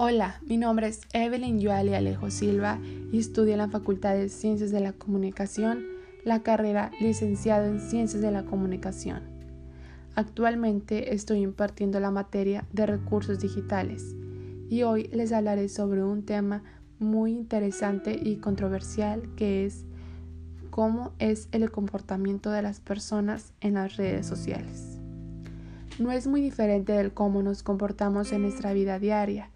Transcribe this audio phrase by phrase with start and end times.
[0.00, 2.78] Hola, mi nombre es Evelyn Yuali Alejo Silva
[3.10, 5.84] y estudio en la Facultad de Ciencias de la Comunicación
[6.22, 9.22] la carrera licenciado en Ciencias de la Comunicación.
[10.14, 14.14] Actualmente estoy impartiendo la materia de recursos digitales
[14.70, 16.62] y hoy les hablaré sobre un tema
[17.00, 19.84] muy interesante y controversial que es
[20.70, 25.00] cómo es el comportamiento de las personas en las redes sociales.
[25.98, 29.50] No es muy diferente del cómo nos comportamos en nuestra vida diaria,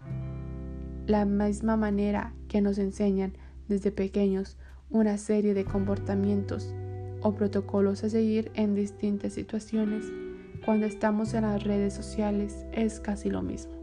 [1.07, 3.33] la misma manera que nos enseñan
[3.67, 4.57] desde pequeños
[4.89, 6.73] una serie de comportamientos
[7.21, 10.05] o protocolos a seguir en distintas situaciones,
[10.65, 13.73] cuando estamos en las redes sociales es casi lo mismo.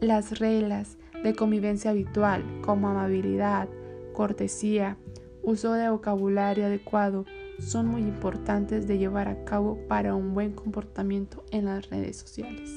[0.00, 3.68] Las reglas de convivencia habitual como amabilidad,
[4.12, 4.98] cortesía,
[5.42, 7.24] uso de vocabulario adecuado
[7.58, 12.70] son muy importantes de llevar a cabo para un buen comportamiento en las redes sociales.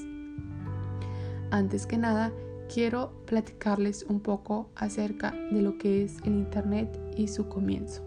[1.51, 2.31] Antes que nada,
[2.73, 8.03] quiero platicarles un poco acerca de lo que es el Internet y su comienzo.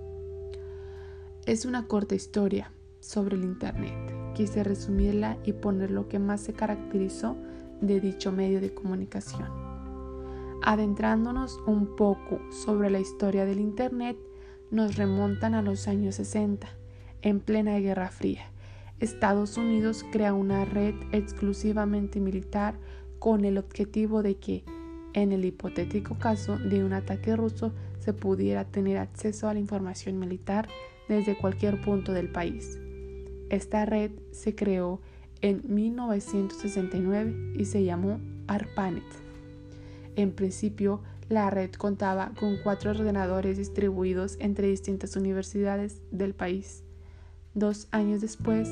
[1.45, 4.15] Es una corta historia sobre el Internet.
[4.35, 7.37] Quise resumirla y poner lo que más se caracterizó
[7.81, 9.49] de dicho medio de comunicación.
[10.63, 14.17] Adentrándonos un poco sobre la historia del Internet,
[14.71, 16.69] nos remontan a los años 60,
[17.23, 18.53] en plena Guerra Fría.
[19.01, 22.79] Estados Unidos crea una red exclusivamente militar
[23.23, 24.65] con el objetivo de que,
[25.13, 30.19] en el hipotético caso de un ataque ruso, se pudiera tener acceso a la información
[30.19, 30.67] militar
[31.09, 32.81] desde cualquier punto del país.
[33.49, 35.01] Esta red se creó
[35.41, 39.05] en 1969 y se llamó ARPANET.
[40.17, 46.83] En principio, la red contaba con cuatro ordenadores distribuidos entre distintas universidades del país.
[47.55, 48.69] Dos años después,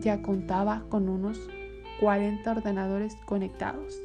[0.00, 1.50] ya contaba con unos
[2.00, 4.00] 40 ordenadores conectados.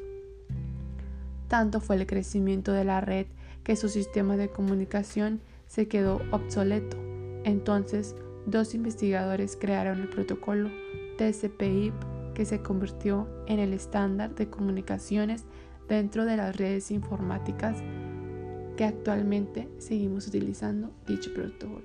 [1.48, 3.26] Tanto fue el crecimiento de la red
[3.62, 6.96] que su sistema de comunicación se quedó obsoleto.
[7.44, 10.70] Entonces, dos investigadores crearon el protocolo
[11.18, 11.94] TCP/IP
[12.34, 15.44] que se convirtió en el estándar de comunicaciones
[15.88, 17.76] dentro de las redes informáticas
[18.76, 21.84] que actualmente seguimos utilizando dicho protocolo.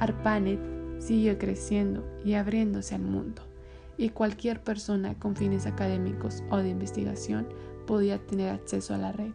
[0.00, 0.58] ARPANET
[0.98, 3.49] siguió creciendo y abriéndose al mundo
[3.96, 7.48] y cualquier persona con fines académicos o de investigación
[7.86, 9.32] podía tener acceso a la red.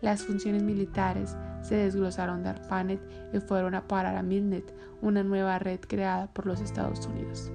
[0.00, 3.00] Las funciones militares se desglosaron de ARPANET
[3.34, 7.52] y fueron a parar a MILNET, una nueva red creada por los Estados Unidos.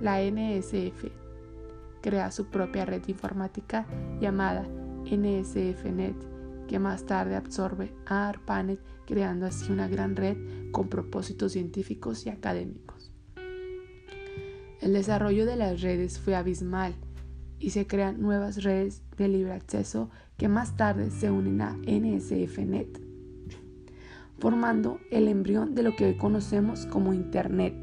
[0.00, 1.06] La NSF
[2.02, 3.86] crea su propia red informática
[4.20, 4.66] llamada
[5.04, 6.16] NSFNet,
[6.66, 10.36] que más tarde absorbe a ARPANET, creando así una gran red
[10.70, 13.09] con propósitos científicos y académicos.
[14.80, 16.94] El desarrollo de las redes fue abismal
[17.58, 20.08] y se crean nuevas redes de libre acceso
[20.38, 22.98] que más tarde se unen a NSFNet,
[24.38, 27.74] formando el embrión de lo que hoy conocemos como Internet.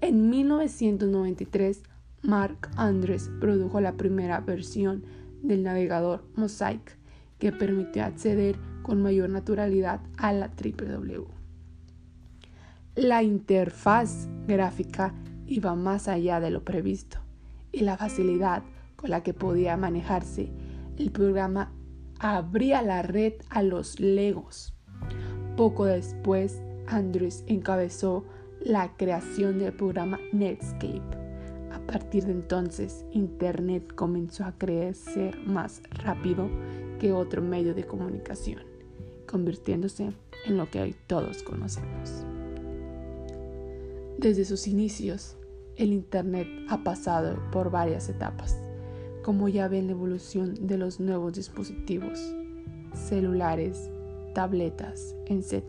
[0.00, 1.82] En 1993,
[2.22, 5.04] Mark Andres produjo la primera versión
[5.42, 6.96] del navegador Mosaic
[7.38, 11.26] que permitió acceder con mayor naturalidad a la www.
[12.96, 15.14] La interfaz gráfica
[15.48, 17.18] iba más allá de lo previsto
[17.72, 18.62] y la facilidad
[18.96, 20.50] con la que podía manejarse,
[20.98, 21.72] el programa
[22.18, 24.74] abría la red a los legos.
[25.56, 28.24] Poco después, Andrews encabezó
[28.60, 31.02] la creación del programa Netscape.
[31.72, 36.48] A partir de entonces, Internet comenzó a crecer más rápido
[36.98, 38.62] que otro medio de comunicación,
[39.30, 40.12] convirtiéndose
[40.46, 42.24] en lo que hoy todos conocemos.
[44.18, 45.37] Desde sus inicios,
[45.78, 48.58] el Internet ha pasado por varias etapas,
[49.22, 52.18] como ya ven la evolución de los nuevos dispositivos,
[52.92, 53.88] celulares,
[54.34, 55.64] tabletas, etc.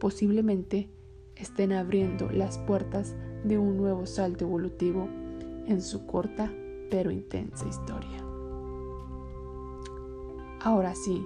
[0.00, 0.88] Posiblemente
[1.36, 3.14] estén abriendo las puertas
[3.44, 5.08] de un nuevo salto evolutivo
[5.66, 6.50] en su corta
[6.90, 8.24] pero intensa historia.
[10.60, 11.24] Ahora sí,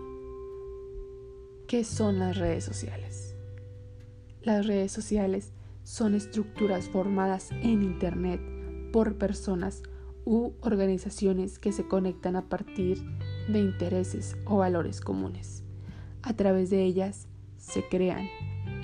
[1.68, 3.36] ¿qué son las redes sociales?
[4.42, 5.52] Las redes sociales
[5.84, 8.40] son estructuras formadas en Internet
[8.92, 9.82] por personas
[10.24, 13.02] u organizaciones que se conectan a partir
[13.48, 15.64] de intereses o valores comunes.
[16.22, 17.26] A través de ellas
[17.56, 18.28] se crean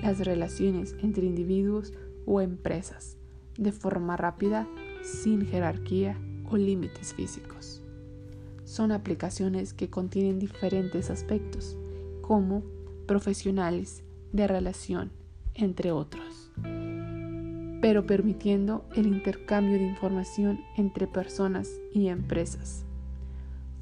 [0.01, 1.93] las relaciones entre individuos
[2.25, 3.17] o empresas
[3.57, 4.67] de forma rápida,
[5.03, 6.17] sin jerarquía
[6.49, 7.81] o límites físicos.
[8.63, 11.77] Son aplicaciones que contienen diferentes aspectos,
[12.21, 12.63] como
[13.05, 15.11] profesionales, de relación,
[15.55, 16.51] entre otros
[17.81, 22.85] pero permitiendo el intercambio de información entre personas y empresas.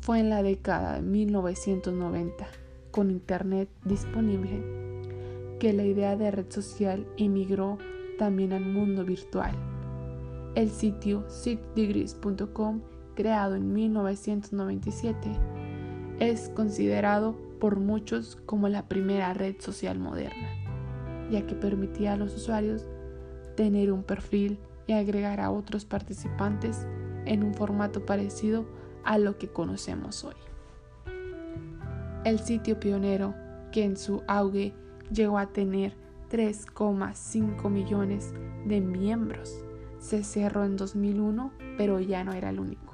[0.02, 2.48] Fue en la década de 1990,
[2.92, 7.78] con Internet disponible, que la idea de red social emigró
[8.18, 9.56] también al mundo virtual.
[10.56, 12.82] El sitio sitdegrees.com,
[13.16, 15.30] creado en 1997,
[16.20, 20.50] es considerado por muchos como la primera red social moderna,
[21.32, 22.88] ya que permitía a los usuarios
[23.58, 26.88] tener un perfil y agregar a otros participantes
[27.26, 28.66] en un formato parecido
[29.04, 30.36] a lo que conocemos hoy.
[32.24, 33.34] El sitio pionero,
[33.72, 34.74] que en su auge
[35.12, 35.94] llegó a tener
[36.32, 38.34] 3,5 millones
[38.66, 39.66] de miembros,
[40.00, 42.94] se cerró en 2001, pero ya no era el único.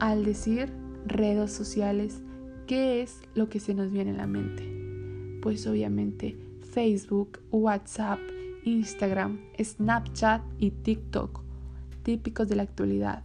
[0.00, 0.70] Al decir
[1.06, 2.20] redes sociales,
[2.66, 5.38] ¿qué es lo que se nos viene a la mente?
[5.40, 8.18] Pues obviamente Facebook, WhatsApp,
[8.64, 11.42] Instagram, Snapchat y TikTok,
[12.02, 13.22] típicos de la actualidad.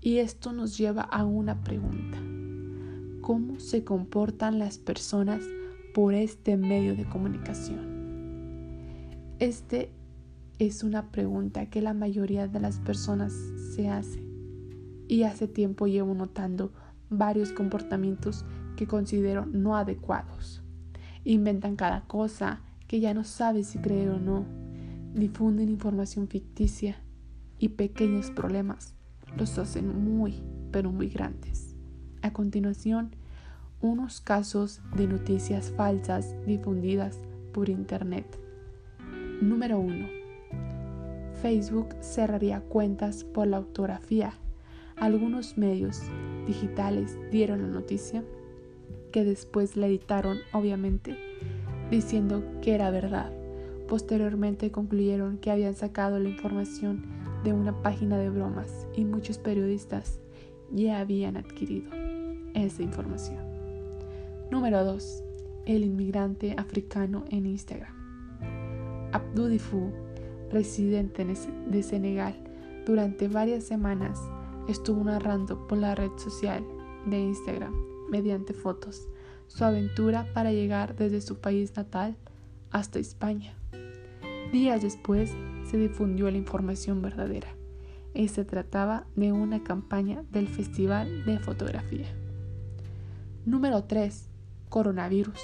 [0.00, 2.18] Y esto nos lleva a una pregunta.
[3.22, 5.42] ¿Cómo se comportan las personas
[5.94, 7.98] por este medio de comunicación?
[9.38, 9.90] Este
[10.58, 13.32] es una pregunta que la mayoría de las personas
[13.74, 14.22] se hace.
[15.08, 16.72] Y hace tiempo llevo notando
[17.10, 18.44] varios comportamientos
[18.76, 20.62] que considero no adecuados.
[21.24, 24.44] Inventan cada cosa que ya no sabe si creer o no.
[25.14, 26.96] Difunden información ficticia
[27.58, 28.94] y pequeños problemas
[29.36, 30.42] los hacen muy,
[30.72, 31.76] pero muy grandes.
[32.22, 33.14] A continuación,
[33.80, 37.20] unos casos de noticias falsas difundidas
[37.52, 38.26] por Internet.
[39.40, 40.08] Número 1.
[41.40, 44.32] Facebook cerraría cuentas por la autografía.
[44.96, 46.02] Algunos medios
[46.46, 48.24] digitales dieron la noticia,
[49.12, 51.27] que después la editaron obviamente,
[51.90, 53.32] diciendo que era verdad.
[53.86, 57.04] Posteriormente concluyeron que habían sacado la información
[57.44, 60.20] de una página de bromas y muchos periodistas
[60.70, 61.90] ya habían adquirido
[62.54, 63.38] esa información.
[64.50, 65.24] Número 2.
[65.66, 67.94] El inmigrante africano en Instagram.
[69.12, 69.90] Abdudifu,
[70.50, 72.34] residente de Senegal,
[72.86, 74.20] durante varias semanas
[74.68, 76.64] estuvo narrando por la red social
[77.06, 77.74] de Instagram,
[78.10, 79.08] mediante fotos,
[79.48, 82.16] su aventura para llegar desde su país natal
[82.70, 83.54] hasta España.
[84.52, 85.32] Días después
[85.68, 87.48] se difundió la información verdadera
[88.14, 92.06] y se trataba de una campaña del Festival de Fotografía.
[93.44, 94.28] Número 3.
[94.68, 95.40] Coronavirus.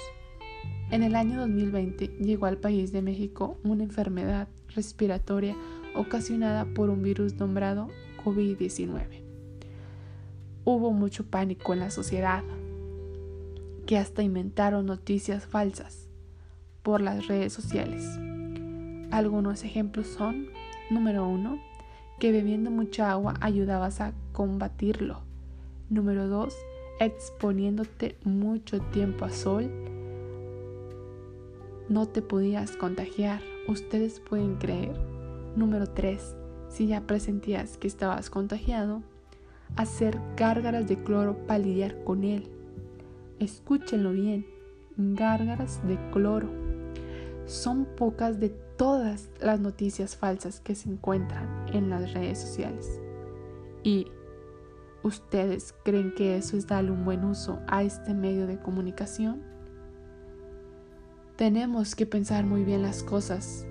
[0.91, 5.55] En el año 2020 llegó al país de México una enfermedad respiratoria
[5.95, 7.89] ocasionada por un virus nombrado
[8.23, 9.21] COVID-19.
[10.63, 12.43] Hubo mucho pánico en la sociedad,
[13.85, 16.07] que hasta inventaron noticias falsas
[16.83, 18.05] por las redes sociales.
[19.11, 20.47] Algunos ejemplos son,
[20.89, 21.59] número uno,
[22.19, 25.21] que bebiendo mucha agua ayudabas a combatirlo.
[25.89, 26.55] Número dos,
[26.99, 29.69] exponiéndote mucho tiempo a sol
[31.87, 33.41] no te podías contagiar.
[33.67, 34.99] Ustedes pueden creer.
[35.55, 36.35] Número 3.
[36.67, 39.03] Si ya presentías que estabas contagiado,
[39.75, 42.49] hacer gárgaras de cloro para lidiar con él.
[43.39, 44.45] Escúchenlo bien,
[44.95, 46.49] gárgaras de cloro.
[47.45, 53.01] Son pocas de todas las noticias falsas que se encuentran en las redes sociales.
[53.83, 54.07] ¿Y
[55.03, 59.43] ustedes creen que eso es darle un buen uso a este medio de comunicación?
[61.35, 63.67] Tenemos que pensar muy bien las cosas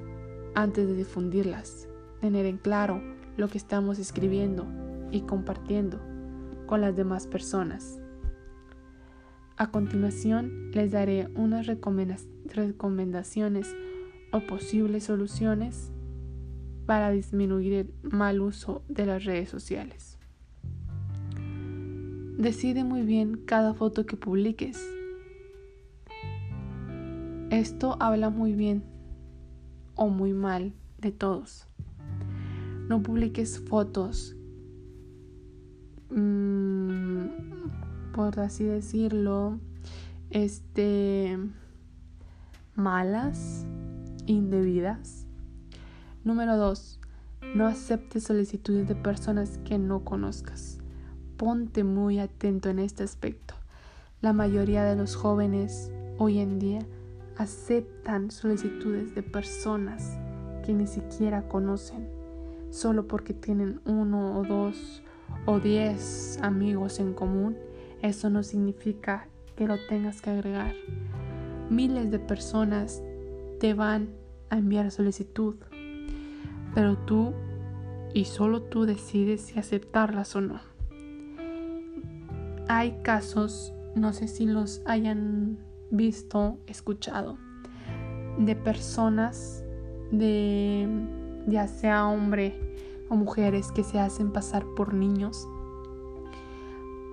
[0.55, 1.89] antes de difundirlas,
[2.21, 3.03] tener en claro
[3.39, 4.67] lo que estamos escribiendo
[5.11, 5.99] y compartiendo
[6.67, 8.04] con las demás personas.
[9.57, 13.75] A continuación les daré unas recomendaciones
[14.33, 15.93] o posibles soluciones
[16.87, 20.19] para disminuir el mal uso de las redes sociales.
[22.37, 24.79] Decide muy bien cada foto que publiques
[27.55, 28.83] esto habla muy bien
[29.95, 31.69] o muy mal de todos.
[32.89, 34.35] No publiques fotos,
[36.11, 37.54] mm,
[38.15, 39.59] por así decirlo,
[40.31, 41.37] este,
[42.77, 43.67] malas,
[44.27, 45.27] indebidas.
[46.23, 47.01] Número 2.
[47.57, 50.79] No aceptes solicitudes de personas que no conozcas.
[51.37, 53.55] Ponte muy atento en este aspecto.
[54.21, 56.87] La mayoría de los jóvenes hoy en día
[57.37, 60.17] aceptan solicitudes de personas
[60.65, 62.09] que ni siquiera conocen,
[62.71, 65.03] solo porque tienen uno o dos
[65.47, 67.57] o diez amigos en común,
[68.03, 70.75] eso no significa que lo tengas que agregar.
[71.71, 73.03] Miles de personas
[73.61, 74.11] te van
[74.51, 75.57] a enviar solicitud,
[76.75, 77.33] pero tú
[78.13, 80.61] y solo tú decides si aceptarlas o no.
[82.69, 85.59] hay casos, no sé si los hayan
[85.91, 87.39] visto, escuchado,
[88.39, 89.65] de personas
[90.11, 90.89] de
[91.47, 92.59] ya sea hombre
[93.09, 95.47] o mujeres que se hacen pasar por niños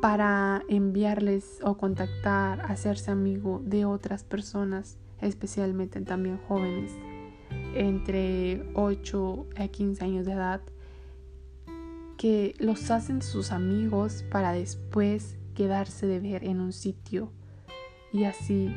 [0.01, 6.91] para enviarles o contactar, hacerse amigo de otras personas, especialmente también jóvenes
[7.75, 10.62] entre 8 a 15 años de edad,
[12.17, 17.31] que los hacen sus amigos para después quedarse de ver en un sitio.
[18.12, 18.74] Y así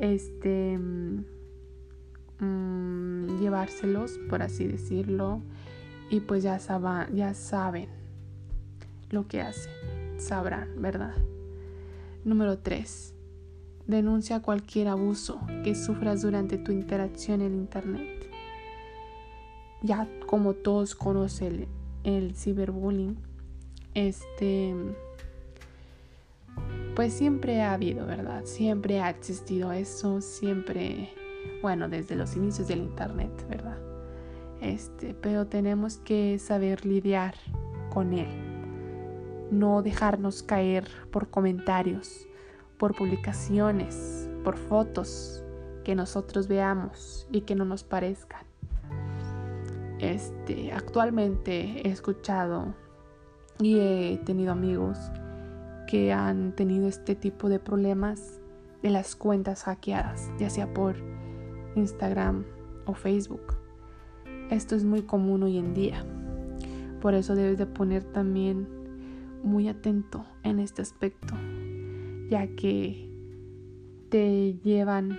[0.00, 0.78] este
[2.40, 5.42] mm, llevárselos por así decirlo
[6.10, 6.58] y pues ya,
[7.12, 8.01] ya saben
[9.12, 9.72] lo que hacen
[10.18, 11.14] sabrán verdad
[12.24, 13.14] número 3
[13.86, 18.28] denuncia cualquier abuso que sufras durante tu interacción en internet
[19.82, 21.68] ya como todos conocen
[22.02, 23.16] el, el ciberbullying
[23.94, 24.74] este
[26.94, 28.44] pues siempre ha habido, ¿verdad?
[28.44, 31.10] Siempre ha existido eso, siempre,
[31.62, 33.78] bueno, desde los inicios del Internet, ¿verdad?
[34.60, 37.34] Este, pero tenemos que saber lidiar
[37.90, 38.28] con él,
[39.52, 42.26] no dejarnos caer por comentarios,
[42.78, 45.44] por publicaciones, por fotos
[45.84, 48.44] que nosotros veamos y que no nos parezcan.
[49.98, 52.74] Este, actualmente he escuchado
[53.60, 54.98] y he tenido amigos
[55.86, 58.40] que han tenido este tipo de problemas
[58.82, 60.96] de las cuentas hackeadas, ya sea por
[61.76, 62.44] Instagram
[62.86, 63.58] o Facebook.
[64.50, 66.04] Esto es muy común hoy en día.
[67.00, 68.81] Por eso debes de poner también
[69.42, 71.34] muy atento en este aspecto,
[72.30, 73.10] ya que
[74.10, 75.18] te llevan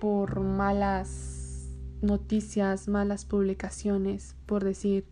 [0.00, 1.68] por malas
[2.02, 5.04] noticias, malas publicaciones, por decir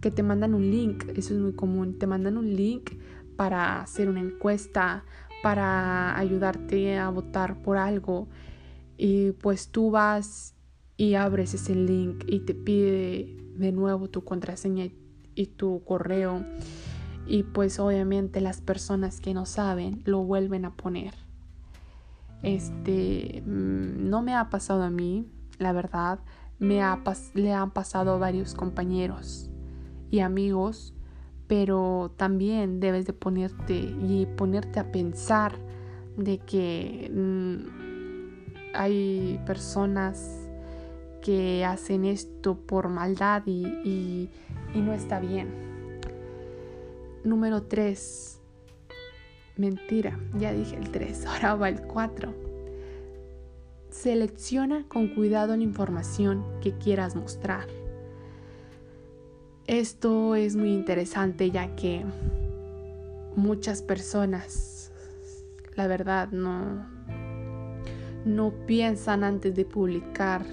[0.00, 2.92] que te mandan un link, eso es muy común, te mandan un link
[3.36, 5.04] para hacer una encuesta,
[5.42, 8.28] para ayudarte a votar por algo.
[8.96, 10.54] Y pues tú vas
[10.96, 14.88] y abres ese link y te pide de nuevo tu contraseña
[15.34, 16.44] y tu correo.
[17.26, 21.14] Y pues obviamente las personas que no saben lo vuelven a poner.
[22.42, 25.26] Este mm, no me ha pasado a mí,
[25.58, 26.18] la verdad,
[26.58, 27.00] me ha
[27.34, 29.50] le han pasado a varios compañeros
[30.10, 30.94] y amigos
[31.46, 35.56] pero también debes de ponerte y ponerte a pensar
[36.16, 40.48] de que mm, hay personas
[41.22, 44.30] que hacen esto por maldad y,
[44.74, 45.73] y no está bien.
[47.24, 48.40] Número 3.
[49.56, 52.34] Mentira, ya dije el 3, ahora va el 4.
[53.90, 57.66] Selecciona con cuidado la información que quieras mostrar.
[59.66, 62.04] Esto es muy interesante ya que
[63.36, 64.92] muchas personas,
[65.76, 66.86] la verdad, no,
[68.26, 70.44] no piensan antes de publicar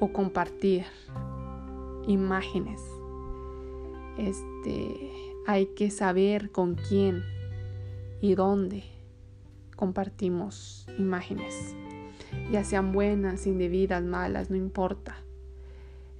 [0.00, 0.84] o compartir
[2.06, 2.82] imágenes.
[4.18, 7.22] Este, hay que saber con quién
[8.20, 8.84] y dónde
[9.76, 11.74] compartimos imágenes,
[12.52, 15.16] ya sean buenas, indebidas, malas, no importa.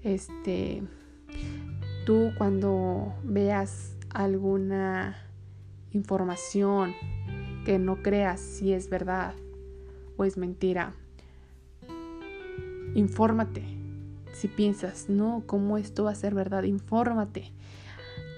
[0.03, 0.83] Este,
[2.05, 5.17] tú cuando veas alguna
[5.93, 6.93] información
[7.65, 9.35] que no creas si es verdad
[10.17, 10.95] o es mentira,
[12.95, 13.63] infórmate.
[14.33, 16.65] Si piensas, no, ¿cómo esto va a ser verdad?
[16.65, 17.53] Infórmate.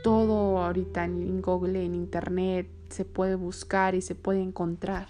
[0.05, 5.09] Todo ahorita en Google, en Internet, se puede buscar y se puede encontrar.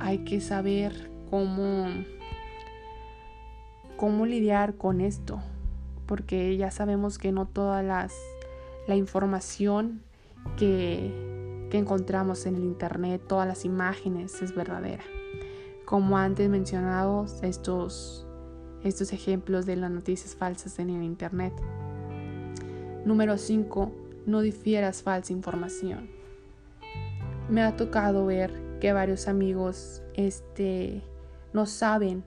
[0.00, 1.86] Hay que saber cómo,
[3.96, 5.40] cómo lidiar con esto
[6.10, 8.12] porque ya sabemos que no toda las,
[8.88, 10.02] la información
[10.56, 15.04] que, que encontramos en el Internet, todas las imágenes es verdadera.
[15.84, 18.26] Como antes mencionados, estos,
[18.82, 21.52] estos ejemplos de las noticias falsas en el Internet.
[23.04, 23.92] Número 5.
[24.26, 26.08] No difieras falsa información.
[27.48, 31.02] Me ha tocado ver que varios amigos este,
[31.52, 32.22] no saben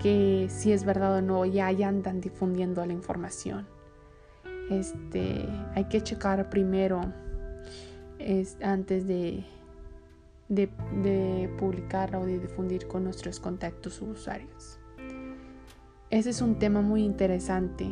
[0.00, 3.66] que si es verdad o no, ya, andan difundiendo la información.
[4.70, 7.02] Este, hay que checar primero
[8.18, 9.44] es, antes de,
[10.48, 10.70] de,
[11.02, 14.78] de publicar o de difundir con nuestros contactos usuarios.
[16.10, 17.86] Ese es un tema muy interesante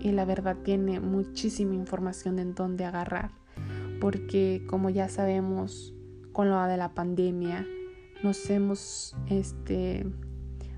[0.00, 3.30] y la verdad tiene muchísima información en donde agarrar,
[4.00, 5.94] porque como ya sabemos
[6.32, 7.66] con lo de la pandemia,
[8.22, 10.06] nos hemos este,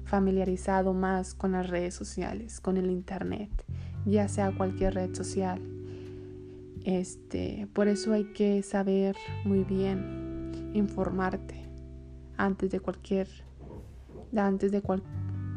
[0.05, 3.51] familiarizado más con las redes sociales, con el Internet,
[4.07, 5.61] ya sea cualquier red social.
[6.85, 11.69] Este, por eso hay que saber muy bien informarte
[12.37, 13.29] antes de cualquier
[14.37, 14.83] antes de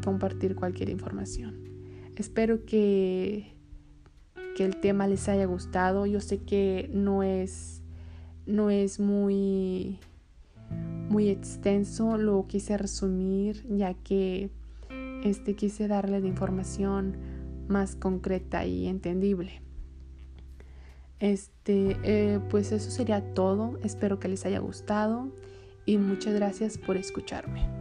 [0.04, 1.71] compartir cualquier información.
[2.22, 3.52] Espero que
[4.56, 6.06] que el tema les haya gustado.
[6.06, 7.82] Yo sé que no es
[8.46, 9.98] no es muy
[11.10, 14.52] muy extenso, lo quise resumir ya que
[15.24, 17.18] este quise darle información
[17.68, 19.64] más concreta y entendible.
[21.20, 23.80] Este, eh, pues eso sería todo.
[23.84, 25.32] Espero que les haya gustado
[25.88, 27.81] y muchas gracias por escucharme.